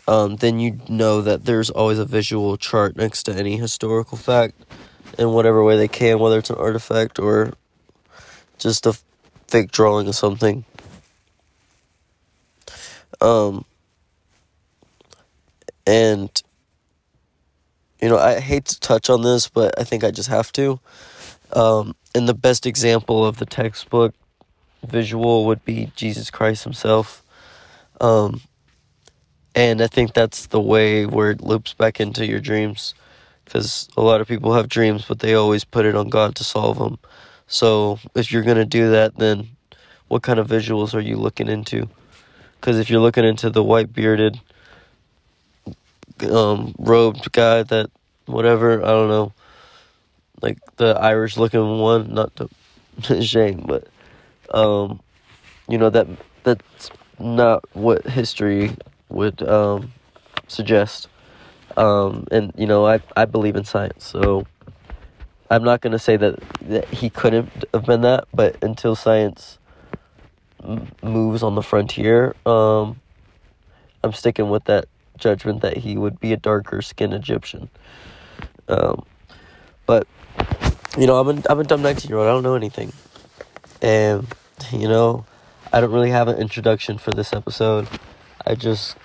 um, 0.06 0.36
then 0.36 0.58
you 0.58 0.80
know 0.88 1.20
that 1.20 1.44
there's 1.44 1.70
always 1.70 1.98
a 1.98 2.04
visual 2.04 2.56
chart 2.56 2.96
next 2.96 3.24
to 3.24 3.34
any 3.34 3.56
historical 3.56 4.16
fact 4.16 4.54
in 5.18 5.30
whatever 5.32 5.62
way 5.62 5.76
they 5.76 5.88
can, 5.88 6.18
whether 6.18 6.38
it's 6.38 6.50
an 6.50 6.56
artifact 6.56 7.18
or 7.18 7.52
just 8.58 8.86
a 8.86 8.96
fake 9.48 9.70
drawing 9.70 10.08
of 10.08 10.14
something. 10.14 10.64
Um, 13.20 13.64
and 15.86 16.42
you 18.00 18.08
know, 18.08 18.18
I 18.18 18.40
hate 18.40 18.64
to 18.66 18.80
touch 18.80 19.10
on 19.10 19.22
this, 19.22 19.48
but 19.48 19.78
I 19.78 19.84
think 19.84 20.04
I 20.04 20.10
just 20.10 20.28
have 20.28 20.52
to. 20.52 20.80
Um, 21.52 21.94
and 22.14 22.28
the 22.28 22.34
best 22.34 22.66
example 22.66 23.24
of 23.24 23.38
the 23.38 23.46
textbook 23.46 24.14
visual 24.86 25.46
would 25.46 25.64
be 25.64 25.92
Jesus 25.96 26.30
Christ 26.30 26.64
himself. 26.64 27.22
Um, 28.00 28.40
and 29.54 29.82
I 29.82 29.86
think 29.86 30.14
that's 30.14 30.46
the 30.46 30.60
way 30.60 31.06
where 31.06 31.30
it 31.30 31.42
loops 31.42 31.74
back 31.74 32.00
into 32.00 32.26
your 32.26 32.40
dreams. 32.40 32.94
Because 33.44 33.88
a 33.96 34.02
lot 34.02 34.20
of 34.20 34.28
people 34.28 34.54
have 34.54 34.68
dreams, 34.68 35.04
but 35.06 35.18
they 35.18 35.34
always 35.34 35.64
put 35.64 35.84
it 35.84 35.96
on 35.96 36.08
God 36.08 36.36
to 36.36 36.44
solve 36.44 36.78
them. 36.78 36.98
So 37.48 37.98
if 38.14 38.30
you're 38.30 38.44
going 38.44 38.58
to 38.58 38.64
do 38.64 38.90
that, 38.92 39.16
then 39.16 39.48
what 40.06 40.22
kind 40.22 40.38
of 40.38 40.46
visuals 40.46 40.94
are 40.94 41.00
you 41.00 41.16
looking 41.16 41.48
into? 41.48 41.88
Because 42.60 42.78
if 42.78 42.88
you're 42.88 43.00
looking 43.00 43.24
into 43.24 43.50
the 43.50 43.64
white 43.64 43.92
bearded, 43.92 44.40
um, 46.30 46.74
robed 46.78 47.32
guy 47.32 47.62
that 47.64 47.90
whatever 48.26 48.82
I 48.82 48.88
don't 48.88 49.08
know, 49.08 49.32
the 50.80 50.98
Irish 50.98 51.36
looking 51.36 51.78
one, 51.78 52.14
not 52.14 52.34
to 52.36 53.22
shame, 53.22 53.64
but 53.68 53.86
um, 54.56 55.00
you 55.68 55.76
know 55.76 55.90
that 55.90 56.08
that's 56.42 56.90
not 57.18 57.64
what 57.74 58.06
history 58.06 58.74
would 59.10 59.42
um 59.42 59.92
suggest. 60.48 61.08
Um, 61.76 62.26
and 62.32 62.52
you 62.56 62.66
know 62.66 62.86
I 62.86 63.00
I 63.14 63.26
believe 63.26 63.56
in 63.56 63.64
science, 63.64 64.04
so 64.06 64.46
I'm 65.50 65.62
not 65.62 65.82
gonna 65.82 65.98
say 65.98 66.16
that 66.16 66.40
that 66.62 66.88
he 66.88 67.10
couldn't 67.10 67.52
have 67.74 67.84
been 67.84 68.00
that, 68.00 68.24
but 68.32 68.56
until 68.62 68.96
science 68.96 69.58
m- 70.64 70.88
moves 71.02 71.42
on 71.42 71.56
the 71.56 71.62
frontier, 71.62 72.34
um, 72.46 72.98
I'm 74.02 74.14
sticking 74.14 74.48
with 74.48 74.64
that 74.64 74.86
judgment 75.18 75.60
that 75.60 75.76
he 75.76 75.98
would 75.98 76.18
be 76.18 76.32
a 76.32 76.38
darker 76.38 76.80
skinned 76.80 77.12
Egyptian. 77.12 77.68
Um, 78.66 79.04
but 79.84 80.06
you 81.00 81.06
know, 81.06 81.18
I'm 81.18 81.38
a, 81.38 81.42
I'm 81.48 81.58
a 81.58 81.64
dumb 81.64 81.80
19 81.80 82.10
year 82.10 82.18
old. 82.18 82.28
I 82.28 82.30
don't 82.30 82.42
know 82.42 82.54
anything, 82.54 82.92
and 83.80 84.26
you 84.70 84.86
know, 84.86 85.24
I 85.72 85.80
don't 85.80 85.92
really 85.92 86.10
have 86.10 86.28
an 86.28 86.36
introduction 86.36 86.98
for 86.98 87.10
this 87.10 87.32
episode. 87.32 87.88
I 88.46 88.54
just 88.54 88.98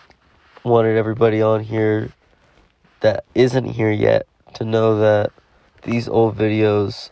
wanted 0.66 0.98
everybody 0.98 1.42
on 1.42 1.64
here 1.64 2.12
that 3.00 3.24
isn't 3.34 3.64
here 3.64 3.92
yet 3.92 4.28
to 4.56 4.66
know 4.66 5.00
that 5.00 5.32
these 5.84 6.10
old 6.10 6.38
videos 6.38 7.12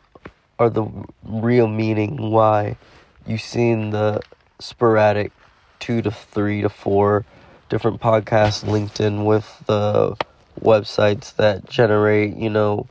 are 0.60 0.70
the 0.70 0.86
real 1.24 1.68
meaning 1.68 2.32
why 2.32 2.76
you've 3.26 3.40
seen 3.40 3.92
the 3.92 4.20
sporadic 4.60 5.32
two 5.80 6.02
to 6.02 6.12
three 6.12 6.62
to 6.62 6.68
four 6.68 7.24
different 7.70 8.02
podcasts 8.02 8.68
linked 8.68 9.00
in 9.00 9.24
with 9.24 9.64
the 9.66 10.18
websites 10.60 11.34
that 11.38 11.70
generate, 11.70 12.36
you 12.36 12.50
know, 12.50 12.86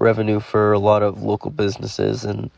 revenue 0.00 0.40
for 0.40 0.72
a 0.72 0.78
lot 0.78 1.02
of 1.02 1.22
local 1.22 1.50
businesses 1.50 2.24
and 2.24 2.50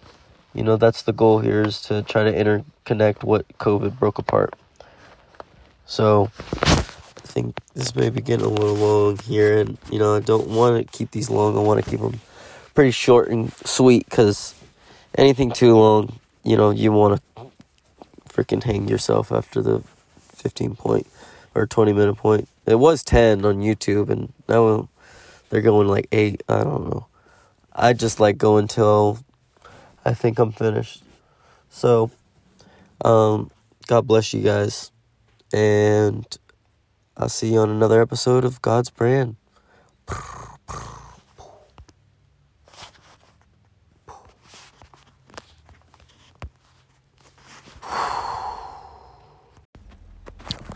you 0.54 0.62
know 0.62 0.76
that's 0.76 1.02
the 1.02 1.12
goal 1.12 1.40
here 1.40 1.62
is 1.62 1.82
to 1.82 2.02
try 2.02 2.22
to 2.22 2.32
interconnect 2.32 3.24
what 3.24 3.46
covid 3.58 3.98
broke 3.98 4.18
apart. 4.18 4.54
So 5.84 6.30
i 6.62 7.34
think 7.34 7.58
this 7.74 7.96
may 7.96 8.10
be 8.10 8.20
getting 8.20 8.46
a 8.46 8.48
little 8.48 8.76
long 8.76 9.18
here 9.18 9.58
and 9.58 9.78
you 9.90 9.98
know 9.98 10.14
i 10.14 10.20
don't 10.20 10.48
want 10.48 10.76
to 10.76 10.96
keep 10.96 11.10
these 11.12 11.30
long 11.30 11.56
i 11.56 11.60
want 11.60 11.82
to 11.82 11.90
keep 11.90 12.00
them 12.00 12.20
pretty 12.74 12.90
short 12.90 13.30
and 13.30 13.50
sweet 13.64 14.04
because 14.04 14.54
anything 15.16 15.50
too 15.50 15.74
long 15.74 16.18
you 16.44 16.56
know 16.56 16.70
you 16.70 16.92
want 16.92 17.20
to 17.36 17.50
freaking 18.28 18.62
hang 18.62 18.86
yourself 18.86 19.32
after 19.32 19.62
the 19.62 19.82
15 20.34 20.76
point 20.76 21.06
or 21.54 21.66
20 21.66 21.92
minute 21.92 22.14
point. 22.14 22.48
It 22.66 22.76
was 22.76 23.02
10 23.02 23.44
on 23.44 23.60
youtube 23.60 24.10
and 24.10 24.32
now 24.48 24.88
they're 25.50 25.62
going 25.62 25.88
like 25.88 26.06
8 26.12 26.42
i 26.48 26.64
don't 26.64 26.88
know 26.88 27.06
I 27.74 27.94
just 27.94 28.20
like 28.20 28.36
go 28.36 28.58
until 28.58 29.18
I 30.04 30.12
think 30.12 30.38
I'm 30.38 30.52
finished. 30.52 31.02
So, 31.70 32.10
um, 33.02 33.50
God 33.86 34.06
bless 34.06 34.34
you 34.34 34.42
guys. 34.42 34.92
And 35.54 36.26
I'll 37.16 37.30
see 37.30 37.52
you 37.54 37.60
on 37.60 37.70
another 37.70 38.02
episode 38.02 38.44
of 38.44 38.60
God's 38.60 38.90
Brand. 38.90 39.36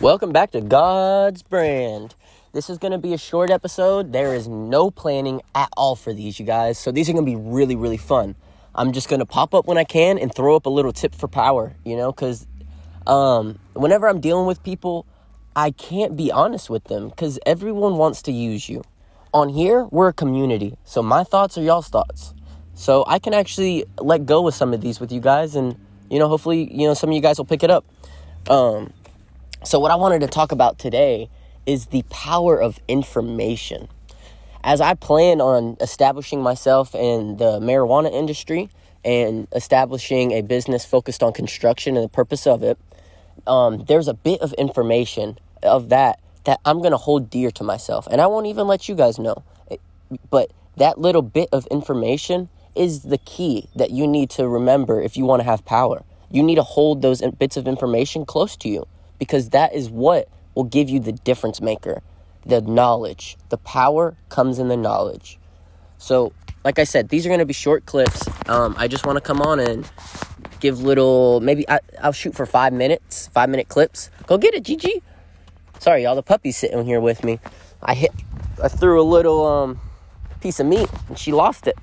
Welcome 0.00 0.32
back 0.32 0.52
to 0.52 0.60
God's 0.60 1.42
Brand. 1.42 2.15
This 2.56 2.70
is 2.70 2.78
going 2.78 2.92
to 2.92 2.98
be 2.98 3.12
a 3.12 3.18
short 3.18 3.50
episode. 3.50 4.14
There 4.14 4.34
is 4.34 4.48
no 4.48 4.90
planning 4.90 5.42
at 5.54 5.68
all 5.76 5.94
for 5.94 6.14
these, 6.14 6.40
you 6.40 6.46
guys. 6.46 6.78
So 6.78 6.90
these 6.90 7.06
are 7.06 7.12
going 7.12 7.26
to 7.26 7.30
be 7.30 7.36
really, 7.36 7.76
really 7.76 7.98
fun. 7.98 8.34
I'm 8.75 8.92
just 8.92 9.10
going 9.10 9.20
to 9.20 9.26
pop 9.26 9.52
up 9.52 9.66
when 9.66 9.76
I 9.76 9.84
can 9.84 10.16
and 10.16 10.34
throw 10.34 10.56
up 10.56 10.64
a 10.64 10.70
little 10.70 10.90
tip 10.90 11.14
for 11.14 11.28
power, 11.28 11.76
you 11.84 11.98
know, 11.98 12.12
because 12.12 12.46
um, 13.06 13.58
whenever 13.75 14.08
I'm 14.08 14.20
dealing 14.20 14.46
with 14.46 14.62
people, 14.62 15.04
I 15.54 15.70
can't 15.70 16.16
be 16.16 16.32
honest 16.32 16.70
with 16.70 16.84
them 16.84 17.10
because 17.10 17.38
everyone 17.44 17.98
wants 17.98 18.22
to 18.22 18.32
use 18.32 18.70
you. 18.70 18.82
On 19.34 19.50
here, 19.50 19.84
we're 19.90 20.08
a 20.08 20.14
community. 20.14 20.78
So 20.86 21.02
my 21.02 21.25
thoughts 21.25 21.58
are 21.58 21.62
y'all's 21.62 21.88
thoughts. 21.88 22.32
So 22.72 23.04
I 23.06 23.18
can 23.18 23.34
actually 23.34 23.84
let 23.98 24.25
go 24.25 24.40
with 24.40 24.54
some 24.54 24.72
of 24.72 24.80
these 24.80 24.98
with 24.98 25.12
you 25.12 25.20
guys 25.20 25.56
and, 25.56 25.78
you 26.08 26.18
know, 26.18 26.28
hopefully, 26.28 26.72
you 26.72 26.88
know, 26.88 26.94
some 26.94 27.10
of 27.10 27.14
you 27.16 27.20
guys 27.20 27.36
will 27.36 27.44
pick 27.44 27.62
it 27.62 27.70
up. 27.70 27.84
Um, 28.48 28.94
so 29.62 29.78
what 29.78 29.90
I 29.90 29.96
wanted 29.96 30.22
to 30.22 30.28
talk 30.28 30.52
about 30.52 30.78
today 30.78 31.28
is 31.66 31.87
the 31.87 32.02
power 32.11 32.61
of 32.61 32.78
information. 32.88 33.88
As 34.64 34.80
I 34.80 34.94
plan 34.94 35.40
on 35.40 35.76
establishing 35.80 36.42
myself 36.42 36.94
in 36.94 37.37
the 37.37 37.61
marijuana 37.61 38.12
industry 38.12 38.70
and 39.04 39.46
establishing 39.54 40.32
a 40.32 40.42
business 40.42 40.85
focused 40.85 41.23
on 41.23 41.32
construction 41.32 41.96
and 41.96 42.04
the 42.04 42.08
purpose 42.08 42.46
of 42.46 42.62
it, 42.62 42.78
um, 43.46 43.85
there's 43.85 44.09
a 44.09 44.14
bit 44.14 44.40
of 44.40 44.52
information 44.55 45.38
of 45.62 45.88
that 45.90 46.20
that 46.44 46.61
I'm 46.64 46.79
going 46.79 46.92
to 46.92 46.96
hold 46.96 47.29
dear 47.29 47.50
to 47.52 47.64
myself. 47.64 48.07
And 48.11 48.20
I 48.20 48.26
won't 48.26 48.46
even 48.46 48.66
let 48.66 48.88
you 48.88 48.94
guys 48.94 49.18
know. 49.18 49.42
But 50.31 50.52
that 50.76 50.98
little 50.98 51.22
bit 51.22 51.48
of 51.52 51.66
information 51.66 52.48
is 52.74 53.02
the 53.02 53.18
key 53.18 53.68
that 53.74 53.90
you 53.90 54.07
need 54.07 54.31
to 54.31 54.48
remember 54.48 55.00
if 55.00 55.16
you 55.16 55.24
want 55.24 55.40
to 55.40 55.44
have 55.44 55.64
power. 55.64 56.05
You 56.31 56.42
need 56.42 56.57
to 56.57 56.62
hold 56.62 57.02
those 57.02 57.20
bits 57.38 57.57
of 57.57 57.66
information 57.66 58.24
close 58.24 58.57
to 58.59 58.68
you 58.68 58.87
because 59.18 59.50
that 59.50 59.74
is 59.74 59.90
what 59.90 60.29
will 60.57 60.64
give 60.64 60.90
you 60.90 60.99
the 60.99 61.12
difference 61.12 61.61
maker, 61.61 62.03
the 62.45 62.61
knowledge. 62.62 63.37
The 63.51 63.59
power 63.59 64.16
comes 64.31 64.59
in 64.59 64.66
the 64.66 64.77
knowledge. 64.77 65.38
So, 65.99 66.33
like 66.64 66.81
I 66.81 66.85
said, 66.85 67.11
these 67.11 67.25
are 67.27 67.29
going 67.29 67.38
to 67.38 67.47
be 67.47 67.53
short 67.53 67.87
clips. 67.87 68.27
Um, 68.49 68.75
I 68.77 68.88
just 68.88 69.07
want 69.07 69.16
to 69.16 69.21
come 69.21 69.40
on 69.40 69.61
and 69.61 69.88
give 70.59 70.81
little, 70.81 71.40
maybe 71.40 71.69
I, 71.69 71.79
will 72.03 72.12
shoot 72.12 72.35
for 72.35 72.47
five 72.47 72.73
minutes, 72.73 73.29
five 73.29 73.51
minute 73.51 73.69
clips. 73.69 74.11
Go 74.27 74.38
get 74.38 74.55
it, 74.55 74.64
Gigi. 74.64 75.03
Sorry, 75.79 76.03
y'all, 76.03 76.16
the 76.16 76.23
puppy's 76.23 76.57
sitting 76.57 76.85
here 76.85 77.01
with 77.01 77.23
me. 77.23 77.38
I 77.83 77.95
hit, 77.95 78.11
I 78.61 78.69
threw 78.69 79.01
a 79.01 79.05
little 79.05 79.47
um, 79.47 79.81
piece 80.40 80.59
of 80.59 80.66
meat 80.66 80.88
and 81.09 81.19
she 81.19 81.33
lost 81.33 81.66
it. 81.66 81.77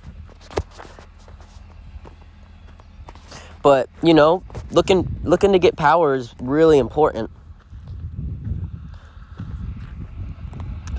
But 3.61 3.89
you 4.01 4.13
know, 4.13 4.43
looking 4.71 5.07
looking 5.23 5.53
to 5.53 5.59
get 5.59 5.77
power 5.77 6.15
is 6.15 6.35
really 6.41 6.79
important. 6.79 7.31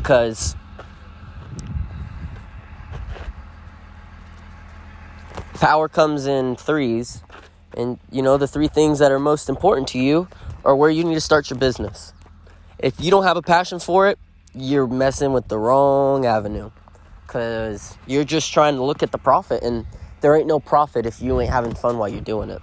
Because 0.04 0.54
power 5.54 5.88
comes 5.88 6.26
in 6.26 6.56
threes 6.56 7.22
and 7.74 7.98
you 8.12 8.20
know 8.20 8.36
the 8.36 8.46
three 8.46 8.68
things 8.68 8.98
that 8.98 9.10
are 9.10 9.18
most 9.18 9.48
important 9.48 9.88
to 9.88 9.98
you 9.98 10.28
are 10.62 10.76
where 10.76 10.90
you 10.90 11.04
need 11.04 11.14
to 11.14 11.22
start 11.22 11.48
your 11.48 11.58
business. 11.58 12.12
If 12.78 13.00
you 13.00 13.10
don't 13.10 13.24
have 13.24 13.38
a 13.38 13.42
passion 13.42 13.78
for 13.78 14.06
it 14.10 14.18
you're 14.54 14.86
messing 14.86 15.32
with 15.32 15.48
the 15.48 15.58
wrong 15.58 16.26
avenue 16.26 16.70
because 17.26 17.96
you're 18.06 18.24
just 18.24 18.52
trying 18.52 18.74
to 18.74 18.84
look 18.84 19.02
at 19.02 19.10
the 19.10 19.16
profit 19.16 19.62
and 19.62 19.86
there 20.20 20.36
ain't 20.36 20.46
no 20.46 20.60
profit 20.60 21.06
if 21.06 21.22
you 21.22 21.40
ain't 21.40 21.50
having 21.50 21.74
fun 21.74 21.96
while 21.96 22.10
you're 22.10 22.20
doing 22.20 22.50
it. 22.50 22.60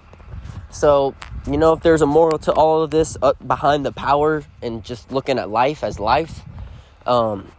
So 0.69 1.15
you 1.47 1.57
know 1.57 1.73
if 1.73 1.81
there's 1.81 2.03
a 2.03 2.05
moral 2.05 2.37
to 2.37 2.51
all 2.51 2.83
of 2.83 2.91
this 2.91 3.17
uh, 3.23 3.33
behind 3.47 3.83
the 3.83 3.91
power 3.91 4.43
and 4.61 4.83
just 4.83 5.11
looking 5.11 5.39
at 5.39 5.49
life 5.49 5.83
as 5.83 5.99
life 5.99 6.43
um, 7.05 7.51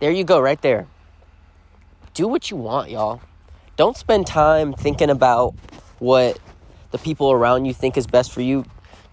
there 0.00 0.10
you 0.10 0.24
go, 0.24 0.40
right 0.40 0.60
there. 0.62 0.86
Do 2.14 2.26
what 2.26 2.50
you 2.50 2.56
want, 2.56 2.90
y'all. 2.90 3.20
Don't 3.76 3.96
spend 3.96 4.26
time 4.26 4.72
thinking 4.72 5.10
about 5.10 5.54
what 5.98 6.38
the 6.90 6.98
people 6.98 7.32
around 7.32 7.64
you 7.64 7.74
think 7.74 7.96
is 7.96 8.06
best 8.06 8.32
for 8.32 8.40
you. 8.40 8.64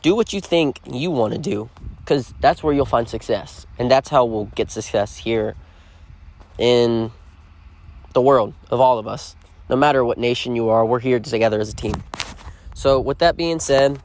Do 0.02 0.16
what 0.16 0.34
you 0.34 0.42
think 0.42 0.80
you 0.86 1.12
want 1.12 1.34
to 1.34 1.40
do 1.40 1.70
because 2.00 2.34
that's 2.40 2.64
where 2.64 2.74
you'll 2.74 2.86
find 2.86 3.08
success. 3.08 3.66
And 3.78 3.92
that's 3.92 4.10
how 4.10 4.26
we'll 4.26 4.46
get 4.46 4.72
success 4.72 5.18
here 5.18 5.56
in 6.58 7.12
the 8.14 8.22
world 8.22 8.54
of 8.72 8.80
all 8.80 8.98
of 8.98 9.08
us. 9.08 9.36
No 9.70 9.76
matter 9.76 10.04
what 10.04 10.18
nation 10.18 10.56
you 10.56 10.70
are, 10.70 10.86
we're 10.86 11.00
here 11.00 11.20
together 11.20 11.60
as 11.60 11.70
a 11.70 11.76
team. 11.76 12.02
So, 12.74 13.00
with 13.00 13.20
that 13.20 13.36
being 13.36 13.60
said, 13.60 14.00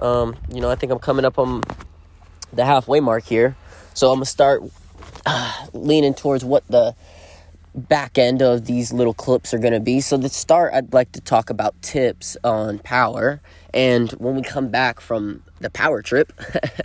um, 0.00 0.36
you 0.52 0.60
know, 0.60 0.70
I 0.70 0.76
think 0.76 0.92
I'm 0.92 0.98
coming 0.98 1.24
up 1.24 1.38
on 1.38 1.62
the 2.52 2.64
halfway 2.64 3.00
mark 3.00 3.24
here. 3.24 3.56
So, 3.94 4.10
I'm 4.10 4.18
going 4.18 4.24
to 4.24 4.30
start 4.30 4.62
uh, 5.26 5.66
leaning 5.72 6.14
towards 6.14 6.44
what 6.44 6.66
the 6.68 6.94
back 7.74 8.18
end 8.18 8.42
of 8.42 8.66
these 8.66 8.92
little 8.92 9.14
clips 9.14 9.54
are 9.54 9.58
going 9.58 9.72
to 9.72 9.80
be. 9.80 10.00
So, 10.00 10.20
to 10.20 10.28
start, 10.28 10.74
I'd 10.74 10.92
like 10.92 11.12
to 11.12 11.20
talk 11.20 11.50
about 11.50 11.80
tips 11.82 12.36
on 12.44 12.78
power. 12.80 13.40
And 13.72 14.10
when 14.12 14.36
we 14.36 14.42
come 14.42 14.68
back 14.68 15.00
from 15.00 15.42
the 15.60 15.70
power 15.70 16.02
trip, 16.02 16.32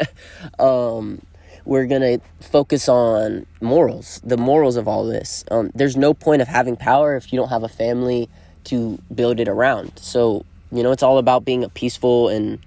um, 0.59 1.21
we're 1.65 1.85
going 1.85 2.01
to 2.01 2.19
focus 2.39 2.87
on 2.87 3.45
morals, 3.59 4.21
the 4.23 4.37
morals 4.37 4.77
of 4.77 4.87
all 4.87 5.05
this. 5.05 5.43
Um, 5.51 5.69
there's 5.75 5.97
no 5.97 6.13
point 6.13 6.41
of 6.41 6.47
having 6.47 6.77
power 6.77 7.17
if 7.17 7.33
you 7.33 7.37
don't 7.37 7.49
have 7.49 7.63
a 7.63 7.69
family 7.69 8.29
to 8.65 8.97
build 9.13 9.39
it 9.39 9.49
around. 9.49 9.91
So, 9.97 10.45
you 10.71 10.83
know, 10.83 10.91
it's 10.91 11.03
all 11.03 11.17
about 11.17 11.43
being 11.43 11.63
a 11.65 11.69
peaceful 11.69 12.29
and 12.29 12.59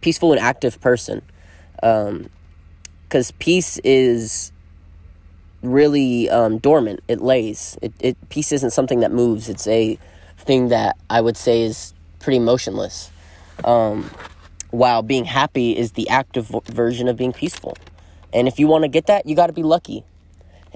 peaceful 0.00 0.32
and 0.32 0.40
active 0.40 0.80
person. 0.80 1.22
Um, 1.82 2.30
because 3.14 3.30
peace 3.32 3.78
is 3.84 4.50
really 5.64 6.28
um, 6.30 6.58
dormant. 6.58 7.00
It 7.08 7.20
lays. 7.20 7.76
It, 7.82 7.92
it 8.00 8.28
peace 8.28 8.52
isn't 8.52 8.70
something 8.70 9.00
that 9.00 9.12
moves. 9.12 9.48
It's 9.48 9.66
a 9.66 9.98
thing 10.38 10.68
that 10.68 10.96
I 11.10 11.20
would 11.20 11.36
say 11.36 11.62
is 11.62 11.94
pretty 12.20 12.38
motionless. 12.38 13.10
Um, 13.64 14.10
while 14.70 15.02
being 15.02 15.24
happy 15.24 15.76
is 15.76 15.92
the 15.92 16.08
active 16.08 16.52
version 16.66 17.08
of 17.08 17.16
being 17.16 17.32
peaceful. 17.32 17.76
And 18.32 18.48
if 18.48 18.58
you 18.58 18.66
want 18.66 18.82
to 18.82 18.88
get 18.88 19.06
that, 19.06 19.26
you 19.26 19.36
got 19.36 19.46
to 19.46 19.52
be 19.52 19.62
lucky. 19.62 20.04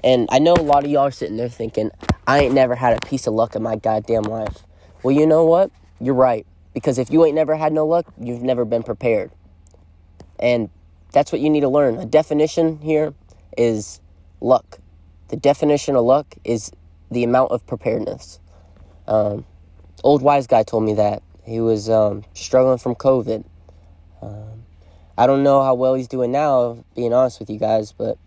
And 0.03 0.29
I 0.31 0.39
know 0.39 0.53
a 0.53 0.63
lot 0.63 0.85
of 0.85 0.89
y'all 0.89 1.03
are 1.03 1.11
sitting 1.11 1.35
there 1.35 1.49
thinking, 1.49 1.91
I 2.25 2.39
ain't 2.39 2.53
never 2.53 2.75
had 2.75 2.97
a 2.97 3.05
piece 3.05 3.27
of 3.27 3.33
luck 3.33 3.55
in 3.55 3.61
my 3.61 3.75
goddamn 3.75 4.23
life. 4.23 4.63
Well, 5.03 5.13
you 5.13 5.27
know 5.27 5.43
what? 5.43 5.71
You're 5.99 6.15
right. 6.15 6.45
Because 6.73 6.97
if 6.97 7.11
you 7.11 7.25
ain't 7.25 7.35
never 7.35 7.55
had 7.55 7.73
no 7.73 7.85
luck, 7.85 8.05
you've 8.17 8.41
never 8.41 8.63
been 8.63 8.83
prepared. 8.83 9.31
And 10.39 10.69
that's 11.11 11.33
what 11.33 11.41
you 11.41 11.49
need 11.49 11.61
to 11.61 11.69
learn. 11.69 11.97
A 11.97 12.05
definition 12.05 12.79
here 12.79 13.13
is 13.57 13.99
luck. 14.41 14.79
The 15.29 15.37
definition 15.37 15.95
of 15.95 16.05
luck 16.05 16.35
is 16.43 16.71
the 17.11 17.23
amount 17.23 17.51
of 17.51 17.65
preparedness. 17.65 18.39
Um, 19.07 19.45
old 20.03 20.21
wise 20.21 20.47
guy 20.47 20.63
told 20.63 20.83
me 20.83 20.93
that 20.95 21.23
he 21.43 21.59
was 21.59 21.89
um, 21.89 22.23
struggling 22.33 22.77
from 22.77 22.95
COVID. 22.95 23.43
Um, 24.21 24.63
I 25.17 25.27
don't 25.27 25.43
know 25.43 25.63
how 25.63 25.73
well 25.73 25.95
he's 25.95 26.07
doing 26.07 26.31
now, 26.31 26.83
being 26.95 27.13
honest 27.13 27.39
with 27.39 27.49
you 27.49 27.59
guys, 27.59 27.91
but 27.91 28.17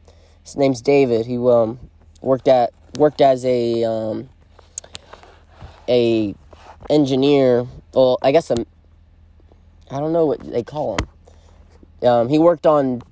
his 0.42 0.56
name's 0.56 0.80
David. 0.80 1.26
He 1.26 1.38
um, 1.38 1.78
worked 2.20 2.48
at 2.48 2.72
worked 2.98 3.20
as 3.20 3.44
a 3.44 3.84
um, 3.84 4.28
a 5.88 6.34
engineer. 6.90 7.66
Well, 7.94 8.18
I 8.22 8.32
guess 8.32 8.50
a 8.50 8.66
I 9.90 10.00
don't 10.00 10.12
know 10.12 10.26
what 10.26 10.40
they 10.40 10.62
call 10.62 10.96
him. 10.96 12.08
Um, 12.08 12.28
he 12.28 12.38
worked 12.38 12.66
on 12.66 13.02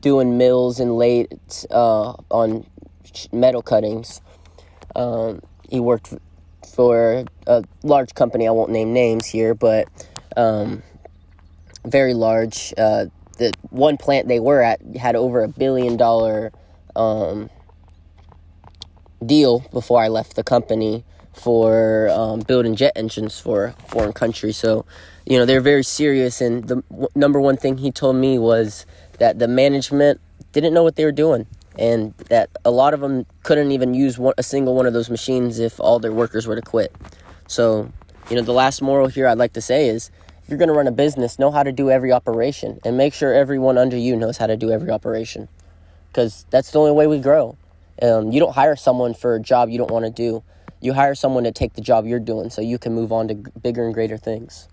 doing 0.00 0.38
mills 0.38 0.80
and 0.80 0.96
late 0.96 1.66
uh, 1.70 2.14
on 2.30 2.66
metal 3.32 3.62
cuttings. 3.62 4.20
Um, 4.96 5.40
he 5.68 5.80
worked 5.80 6.14
for 6.74 7.24
a 7.46 7.64
large 7.82 8.14
company. 8.14 8.46
I 8.46 8.50
won't 8.50 8.70
name 8.70 8.92
names 8.92 9.26
here, 9.26 9.54
but 9.54 9.88
um, 10.36 10.82
very 11.84 12.14
large. 12.14 12.72
Uh, 12.76 13.06
the 13.38 13.52
one 13.70 13.96
plant 13.96 14.28
they 14.28 14.40
were 14.40 14.62
at 14.62 14.80
had 14.96 15.16
over 15.16 15.42
a 15.42 15.48
billion 15.48 15.96
dollar 15.96 16.52
um, 16.94 17.50
deal 19.24 19.60
before 19.72 20.02
I 20.02 20.08
left 20.08 20.36
the 20.36 20.44
company 20.44 21.04
for 21.32 22.08
um, 22.10 22.40
building 22.40 22.76
jet 22.76 22.92
engines 22.94 23.40
for 23.40 23.64
a 23.66 23.72
foreign 23.88 24.12
country. 24.12 24.52
So, 24.52 24.86
you 25.26 25.36
know, 25.38 25.44
they're 25.44 25.60
very 25.60 25.82
serious. 25.82 26.40
And 26.40 26.68
the 26.68 26.76
w- 26.90 27.08
number 27.16 27.40
one 27.40 27.56
thing 27.56 27.78
he 27.78 27.90
told 27.90 28.16
me 28.16 28.38
was 28.38 28.86
that 29.18 29.38
the 29.38 29.48
management 29.48 30.20
didn't 30.52 30.74
know 30.74 30.82
what 30.82 30.96
they 30.96 31.04
were 31.04 31.12
doing. 31.12 31.46
And 31.76 32.14
that 32.28 32.50
a 32.64 32.70
lot 32.70 32.94
of 32.94 33.00
them 33.00 33.26
couldn't 33.42 33.72
even 33.72 33.94
use 33.94 34.16
one, 34.16 34.34
a 34.38 34.42
single 34.42 34.74
one 34.76 34.86
of 34.86 34.92
those 34.92 35.10
machines 35.10 35.58
if 35.58 35.80
all 35.80 35.98
their 35.98 36.12
workers 36.12 36.46
were 36.46 36.54
to 36.54 36.62
quit. 36.62 36.94
So, 37.48 37.90
you 38.30 38.36
know, 38.36 38.42
the 38.42 38.52
last 38.52 38.80
moral 38.80 39.08
here 39.08 39.26
I'd 39.26 39.38
like 39.38 39.54
to 39.54 39.60
say 39.60 39.88
is 39.88 40.10
if 40.42 40.48
you're 40.48 40.58
going 40.58 40.68
to 40.68 40.74
run 40.74 40.86
a 40.86 40.92
business, 40.92 41.38
know 41.38 41.50
how 41.50 41.62
to 41.62 41.72
do 41.72 41.90
every 41.90 42.12
operation 42.12 42.78
and 42.84 42.96
make 42.96 43.12
sure 43.12 43.34
everyone 43.34 43.76
under 43.76 43.96
you 43.96 44.14
knows 44.14 44.36
how 44.36 44.46
to 44.46 44.56
do 44.56 44.70
every 44.70 44.90
operation. 44.90 45.48
Because 46.08 46.46
that's 46.50 46.70
the 46.70 46.78
only 46.78 46.92
way 46.92 47.08
we 47.08 47.18
grow. 47.18 47.56
Um, 48.00 48.30
you 48.30 48.38
don't 48.38 48.54
hire 48.54 48.76
someone 48.76 49.14
for 49.14 49.34
a 49.34 49.40
job 49.40 49.68
you 49.68 49.78
don't 49.78 49.90
want 49.90 50.04
to 50.04 50.10
do. 50.10 50.44
You 50.80 50.92
hire 50.92 51.14
someone 51.14 51.44
to 51.44 51.52
take 51.52 51.74
the 51.74 51.80
job 51.80 52.06
you're 52.06 52.20
doing 52.20 52.50
so 52.50 52.60
you 52.60 52.78
can 52.78 52.94
move 52.94 53.10
on 53.10 53.26
to 53.28 53.34
bigger 53.34 53.84
and 53.84 53.94
greater 53.94 54.16
things. 54.16 54.68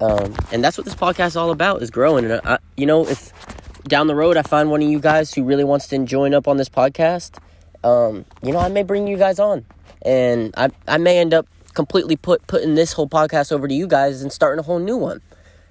Um, 0.00 0.36
and 0.52 0.62
that's 0.62 0.76
what 0.78 0.84
this 0.84 0.94
podcast 0.94 1.28
is 1.28 1.36
all 1.36 1.50
about 1.50 1.82
is 1.82 1.90
growing. 1.90 2.24
And 2.30 2.40
I, 2.44 2.58
you 2.76 2.86
know, 2.86 3.06
if 3.06 3.32
down 3.84 4.06
the 4.06 4.14
road 4.14 4.36
I 4.36 4.42
find 4.42 4.70
one 4.70 4.82
of 4.82 4.88
you 4.88 5.00
guys 5.00 5.32
who 5.32 5.44
really 5.44 5.64
wants 5.64 5.88
to 5.88 5.98
join 6.04 6.34
up 6.34 6.48
on 6.48 6.56
this 6.56 6.68
podcast, 6.68 7.38
um, 7.84 8.24
you 8.42 8.52
know, 8.52 8.58
I 8.58 8.68
may 8.68 8.82
bring 8.82 9.06
you 9.06 9.16
guys 9.16 9.38
on, 9.38 9.64
and 10.02 10.54
I 10.56 10.70
I 10.86 10.98
may 10.98 11.18
end 11.18 11.34
up 11.34 11.46
completely 11.74 12.16
put 12.16 12.46
putting 12.46 12.74
this 12.74 12.92
whole 12.92 13.08
podcast 13.08 13.52
over 13.52 13.68
to 13.68 13.74
you 13.74 13.86
guys 13.86 14.22
and 14.22 14.32
starting 14.32 14.58
a 14.58 14.62
whole 14.62 14.78
new 14.78 14.96
one. 14.96 15.20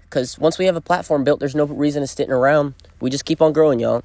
Because 0.03 0.39
once 0.39 0.57
we 0.57 0.65
have 0.65 0.77
a 0.77 0.81
platform 0.81 1.25
built, 1.25 1.41
there's 1.41 1.55
no 1.55 1.65
reason 1.65 2.01
to 2.01 2.07
sitting 2.07 2.31
around. 2.31 2.75
We 3.01 3.09
just 3.09 3.25
keep 3.25 3.41
on 3.41 3.51
growing, 3.51 3.79
y'all. 3.79 4.03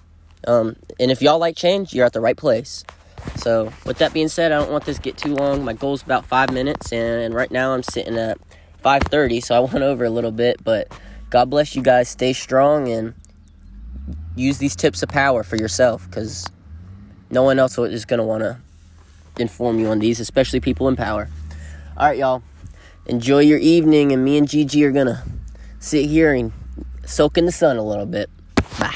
Um, 0.49 0.75
and 0.99 1.13
if 1.13 1.23
y'all 1.23 1.39
like 1.39 1.57
change, 1.57 1.95
you're 1.95 2.05
at 2.05 2.13
the 2.13 2.21
right 2.21 2.37
place. 2.37 2.85
So, 3.37 3.73
with 3.87 3.99
that 3.99 4.13
being 4.13 4.27
said, 4.27 4.51
I 4.51 4.59
don't 4.59 4.73
want 4.73 4.85
this 4.85 4.97
to 4.97 5.03
get 5.03 5.17
too 5.17 5.37
long. 5.37 5.65
My 5.65 5.75
goal 5.75 5.95
is 5.95 6.03
about 6.03 6.27
five 6.27 6.53
minutes, 6.53 6.93
and 6.93 7.33
right 7.33 7.51
now 7.51 7.73
I'm 7.73 7.85
sitting 7.85 8.19
at 8.19 8.39
5:30, 8.85 9.41
so 9.41 9.55
I 9.55 9.61
went 9.61 9.83
over 9.83 10.05
a 10.05 10.11
little 10.11 10.33
bit. 10.33 10.63
But 10.65 10.93
God 11.31 11.49
bless 11.51 11.77
you 11.77 11.83
guys. 11.83 12.09
Stay 12.09 12.33
strong 12.33 12.89
and 12.89 13.15
use 14.37 14.59
these 14.59 14.77
tips 14.77 15.03
of 15.03 15.09
power 15.09 15.43
for 15.43 15.57
yourself, 15.57 16.09
because 16.09 16.47
no 17.31 17.43
one 17.43 17.59
else 17.59 17.79
is 17.79 18.05
gonna 18.05 18.25
want 18.25 18.43
to 18.43 18.59
inform 19.39 19.79
you 19.79 19.89
on 19.89 19.99
these, 19.99 20.21
especially 20.21 20.61
people 20.61 20.89
in 20.89 20.97
power. 20.97 21.29
All 21.97 22.09
right, 22.09 22.19
y'all. 22.19 22.43
Enjoy 23.07 23.41
your 23.41 23.59
evening, 23.59 24.13
and 24.13 24.25
me 24.25 24.39
and 24.39 24.49
Gigi 24.49 24.85
are 24.85 24.93
gonna 24.93 25.25
sit 25.81 26.07
here 26.07 26.33
and 26.35 26.53
soak 27.05 27.37
in 27.37 27.47
the 27.47 27.53
sun 27.53 27.77
a 27.77 27.83
little 27.83 28.07
bit. 28.07 28.31
Bye. 28.79 28.95